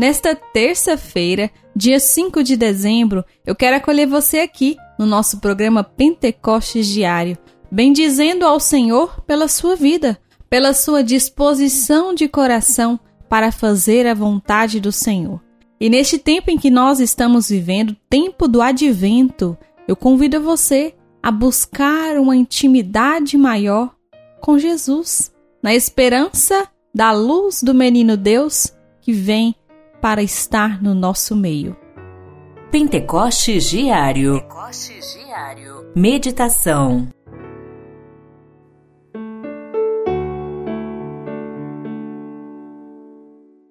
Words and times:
Nesta 0.00 0.34
terça-feira, 0.34 1.50
dia 1.76 2.00
5 2.00 2.42
de 2.42 2.56
dezembro, 2.56 3.22
eu 3.44 3.54
quero 3.54 3.76
acolher 3.76 4.06
você 4.06 4.38
aqui 4.38 4.74
no 4.98 5.04
nosso 5.04 5.40
programa 5.40 5.84
Pentecostes 5.84 6.86
Diário, 6.86 7.36
bendizendo 7.70 8.46
ao 8.46 8.58
Senhor 8.58 9.20
pela 9.26 9.46
sua 9.46 9.76
vida, 9.76 10.18
pela 10.48 10.72
sua 10.72 11.04
disposição 11.04 12.14
de 12.14 12.28
coração 12.28 12.98
para 13.28 13.52
fazer 13.52 14.06
a 14.06 14.14
vontade 14.14 14.80
do 14.80 14.90
Senhor. 14.90 15.38
E 15.78 15.90
neste 15.90 16.18
tempo 16.18 16.50
em 16.50 16.56
que 16.56 16.70
nós 16.70 16.98
estamos 16.98 17.50
vivendo, 17.50 17.94
tempo 18.08 18.48
do 18.48 18.62
advento, 18.62 19.54
eu 19.86 19.94
convido 19.94 20.40
você 20.40 20.94
a 21.22 21.30
buscar 21.30 22.16
uma 22.16 22.34
intimidade 22.34 23.36
maior 23.36 23.94
com 24.40 24.58
Jesus, 24.58 25.30
na 25.62 25.74
esperança 25.74 26.66
da 26.94 27.12
luz 27.12 27.62
do 27.62 27.74
menino 27.74 28.16
Deus 28.16 28.72
que 29.02 29.12
vem 29.12 29.54
para 30.00 30.22
estar 30.22 30.82
no 30.82 30.94
nosso 30.94 31.36
meio. 31.36 31.76
Pentecostes 32.70 33.64
Diário. 33.68 34.40
Pentecostes 34.40 35.14
Diário. 35.14 35.92
Meditação. 35.94 37.08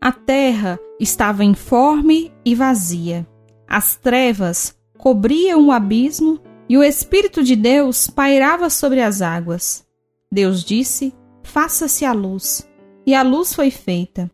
A 0.00 0.12
terra 0.12 0.78
estava 0.98 1.44
informe 1.44 2.32
e 2.44 2.54
vazia. 2.54 3.26
As 3.68 3.96
trevas 3.96 4.76
cobriam 4.98 5.68
o 5.68 5.72
abismo 5.72 6.40
e 6.68 6.76
o 6.76 6.82
Espírito 6.82 7.42
de 7.42 7.54
Deus 7.54 8.08
pairava 8.08 8.68
sobre 8.68 9.00
as 9.00 9.22
águas. 9.22 9.86
Deus 10.32 10.64
disse: 10.64 11.14
Faça-se 11.42 12.04
a 12.04 12.12
luz. 12.12 12.68
E 13.06 13.14
a 13.14 13.22
luz 13.22 13.54
foi 13.54 13.70
feita. 13.70 14.30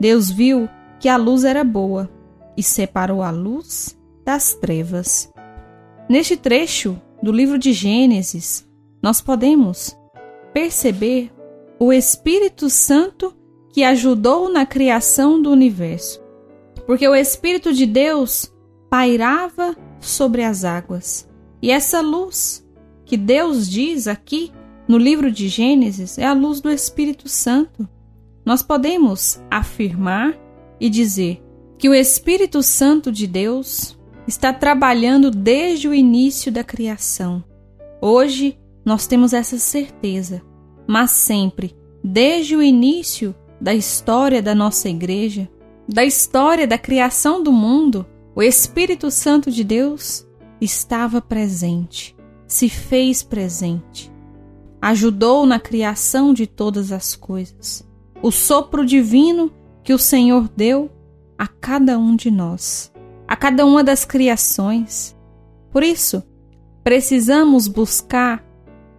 Deus 0.00 0.30
viu 0.30 0.68
que 1.02 1.08
a 1.08 1.16
luz 1.16 1.42
era 1.42 1.64
boa 1.64 2.08
e 2.56 2.62
separou 2.62 3.22
a 3.22 3.30
luz 3.32 3.98
das 4.24 4.54
trevas. 4.54 5.32
Neste 6.08 6.36
trecho 6.36 6.96
do 7.20 7.32
livro 7.32 7.58
de 7.58 7.72
Gênesis, 7.72 8.64
nós 9.02 9.20
podemos 9.20 9.98
perceber 10.54 11.32
o 11.76 11.92
Espírito 11.92 12.70
Santo 12.70 13.34
que 13.72 13.82
ajudou 13.82 14.48
na 14.48 14.64
criação 14.64 15.42
do 15.42 15.50
universo, 15.50 16.22
porque 16.86 17.08
o 17.08 17.16
Espírito 17.16 17.72
de 17.72 17.84
Deus 17.84 18.54
pairava 18.88 19.76
sobre 19.98 20.44
as 20.44 20.64
águas. 20.64 21.28
E 21.60 21.72
essa 21.72 22.00
luz 22.00 22.64
que 23.04 23.16
Deus 23.16 23.68
diz 23.68 24.06
aqui 24.06 24.52
no 24.86 24.98
livro 24.98 25.32
de 25.32 25.48
Gênesis 25.48 26.16
é 26.16 26.24
a 26.24 26.32
luz 26.32 26.60
do 26.60 26.70
Espírito 26.70 27.28
Santo. 27.28 27.88
Nós 28.46 28.62
podemos 28.62 29.42
afirmar 29.50 30.41
e 30.82 30.90
dizer 30.90 31.40
que 31.78 31.88
o 31.88 31.94
Espírito 31.94 32.60
Santo 32.60 33.12
de 33.12 33.24
Deus 33.24 33.96
está 34.26 34.52
trabalhando 34.52 35.30
desde 35.30 35.86
o 35.86 35.94
início 35.94 36.50
da 36.50 36.64
criação. 36.64 37.44
Hoje 38.00 38.58
nós 38.84 39.06
temos 39.06 39.32
essa 39.32 39.58
certeza, 39.58 40.42
mas 40.84 41.12
sempre, 41.12 41.76
desde 42.02 42.56
o 42.56 42.62
início 42.62 43.32
da 43.60 43.72
história 43.72 44.42
da 44.42 44.56
nossa 44.56 44.88
igreja, 44.88 45.48
da 45.88 46.04
história 46.04 46.66
da 46.66 46.76
criação 46.76 47.44
do 47.44 47.52
mundo, 47.52 48.04
o 48.34 48.42
Espírito 48.42 49.08
Santo 49.08 49.52
de 49.52 49.62
Deus 49.62 50.26
estava 50.60 51.20
presente, 51.20 52.16
se 52.44 52.68
fez 52.68 53.22
presente, 53.22 54.10
ajudou 54.80 55.46
na 55.46 55.60
criação 55.60 56.34
de 56.34 56.44
todas 56.44 56.90
as 56.90 57.14
coisas. 57.14 57.88
O 58.20 58.32
sopro 58.32 58.84
divino 58.84 59.52
que 59.82 59.92
o 59.92 59.98
Senhor 59.98 60.48
deu 60.56 60.90
a 61.38 61.46
cada 61.46 61.98
um 61.98 62.14
de 62.14 62.30
nós, 62.30 62.92
a 63.26 63.34
cada 63.36 63.66
uma 63.66 63.82
das 63.82 64.04
criações. 64.04 65.16
Por 65.70 65.82
isso, 65.82 66.22
precisamos 66.84 67.66
buscar 67.66 68.44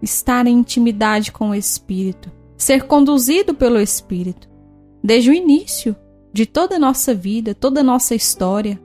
estar 0.01 0.45
em 0.47 0.57
intimidade 0.57 1.31
com 1.31 1.51
o 1.51 1.55
Espírito, 1.55 2.31
ser 2.57 2.83
conduzido 2.83 3.53
pelo 3.53 3.79
Espírito. 3.79 4.49
Desde 5.03 5.29
o 5.29 5.33
início 5.33 5.95
de 6.33 6.45
toda 6.45 6.75
a 6.75 6.79
nossa 6.79 7.13
vida, 7.13 7.53
toda 7.53 7.81
a 7.81 7.83
nossa 7.83 8.15
história, 8.15 8.81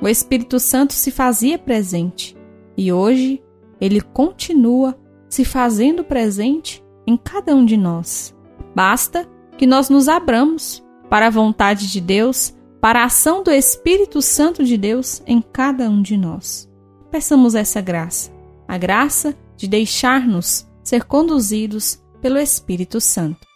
o 0.00 0.08
Espírito 0.08 0.58
Santo 0.60 0.92
se 0.92 1.10
fazia 1.10 1.58
presente 1.58 2.36
e 2.76 2.92
hoje 2.92 3.42
ele 3.80 4.00
continua 4.00 4.96
se 5.28 5.44
fazendo 5.44 6.04
presente 6.04 6.84
em 7.06 7.16
cada 7.16 7.54
um 7.54 7.64
de 7.64 7.76
nós. 7.76 8.34
Basta 8.74 9.28
que 9.56 9.66
nós 9.66 9.88
nos 9.88 10.08
abramos 10.08 10.82
para 11.08 11.26
a 11.26 11.30
vontade 11.30 11.90
de 11.90 12.00
Deus, 12.00 12.54
para 12.80 13.02
a 13.02 13.04
ação 13.04 13.42
do 13.42 13.50
Espírito 13.50 14.22
Santo 14.22 14.64
de 14.64 14.76
Deus 14.76 15.22
em 15.26 15.40
cada 15.40 15.88
um 15.88 16.02
de 16.02 16.16
nós. 16.16 16.68
Peçamos 17.10 17.54
essa 17.54 17.80
graça, 17.80 18.30
a 18.66 18.76
graça 18.78 19.34
de 19.56 19.66
deixar-nos 19.66 20.66
ser 20.82 21.04
conduzidos 21.04 22.00
pelo 22.20 22.38
Espírito 22.38 23.00
Santo. 23.00 23.46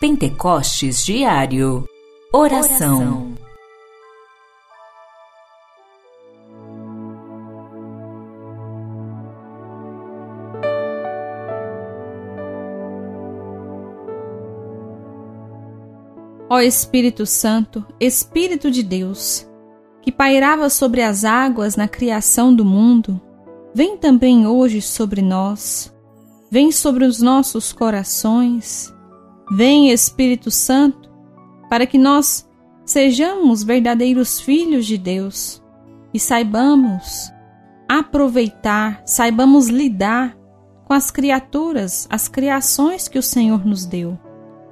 Pentecostes 0.00 1.04
Diário 1.04 1.86
Oração. 2.32 2.98
Oração. 2.98 3.29
Ó 16.52 16.58
Espírito 16.58 17.24
Santo, 17.26 17.86
Espírito 18.00 18.72
de 18.72 18.82
Deus, 18.82 19.48
que 20.02 20.10
pairava 20.10 20.68
sobre 20.68 21.00
as 21.00 21.24
águas 21.24 21.76
na 21.76 21.86
criação 21.86 22.52
do 22.52 22.64
mundo, 22.64 23.20
vem 23.72 23.96
também 23.96 24.48
hoje 24.48 24.82
sobre 24.82 25.22
nós, 25.22 25.94
vem 26.50 26.72
sobre 26.72 27.04
os 27.04 27.22
nossos 27.22 27.72
corações, 27.72 28.92
vem 29.52 29.92
Espírito 29.92 30.50
Santo, 30.50 31.08
para 31.68 31.86
que 31.86 31.96
nós 31.96 32.48
sejamos 32.84 33.62
verdadeiros 33.62 34.40
filhos 34.40 34.86
de 34.86 34.98
Deus 34.98 35.62
e 36.12 36.18
saibamos 36.18 37.30
aproveitar, 37.88 39.02
saibamos 39.06 39.68
lidar 39.68 40.36
com 40.84 40.94
as 40.94 41.12
criaturas, 41.12 42.08
as 42.10 42.26
criações 42.26 43.06
que 43.06 43.20
o 43.20 43.22
Senhor 43.22 43.64
nos 43.64 43.86
deu 43.86 44.18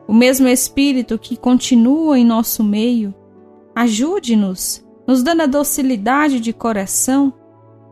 o 0.09 0.15
mesmo 0.15 0.49
Espírito 0.49 1.19
que 1.19 1.37
continua 1.37 2.19
em 2.19 2.25
nosso 2.25 2.65
meio, 2.65 3.15
ajude-nos, 3.77 4.83
nos 5.07 5.23
dando 5.23 5.43
a 5.43 5.47
docilidade 5.47 6.41
de 6.41 6.51
coração 6.53 7.33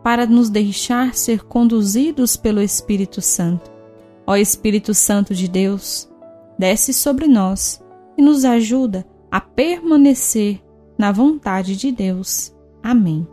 para 0.03 0.25
nos 0.25 0.49
deixar 0.49 1.15
ser 1.15 1.45
conduzidos 1.45 2.35
pelo 2.35 2.63
Espírito 2.63 3.21
Santo. 3.21 3.71
Ó 4.27 4.35
Espírito 4.35 4.95
Santo 4.95 5.35
de 5.35 5.47
Deus, 5.47 6.09
desce 6.59 6.95
sobre 6.95 7.29
nós 7.29 7.83
e 8.17 8.23
nos 8.23 8.45
ajuda 8.45 9.07
a 9.31 9.41
permanecer 9.41 10.63
na 10.99 11.13
vontade 11.13 11.77
de 11.77 11.93
Deus. 11.93 12.55
Amém. 12.83 13.27